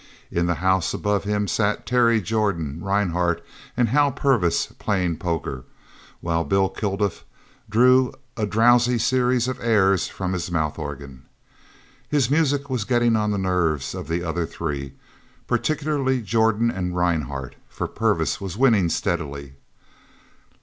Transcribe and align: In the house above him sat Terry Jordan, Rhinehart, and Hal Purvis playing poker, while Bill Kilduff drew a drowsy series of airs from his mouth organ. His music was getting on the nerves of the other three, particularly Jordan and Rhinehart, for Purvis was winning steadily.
In 0.31 0.47
the 0.47 0.55
house 0.55 0.95
above 0.95 1.25
him 1.25 1.47
sat 1.47 1.85
Terry 1.85 2.19
Jordan, 2.21 2.79
Rhinehart, 2.83 3.45
and 3.77 3.89
Hal 3.89 4.11
Purvis 4.11 4.73
playing 4.79 5.17
poker, 5.17 5.63
while 6.21 6.43
Bill 6.43 6.69
Kilduff 6.69 7.23
drew 7.69 8.11
a 8.35 8.47
drowsy 8.47 8.97
series 8.97 9.47
of 9.47 9.59
airs 9.61 10.07
from 10.07 10.33
his 10.33 10.49
mouth 10.51 10.79
organ. 10.79 11.27
His 12.09 12.31
music 12.31 12.67
was 12.67 12.83
getting 12.83 13.15
on 13.15 13.29
the 13.29 13.37
nerves 13.37 13.93
of 13.93 14.07
the 14.07 14.23
other 14.23 14.47
three, 14.47 14.95
particularly 15.45 16.23
Jordan 16.23 16.71
and 16.71 16.95
Rhinehart, 16.95 17.53
for 17.69 17.87
Purvis 17.87 18.41
was 18.41 18.57
winning 18.57 18.89
steadily. 18.89 19.53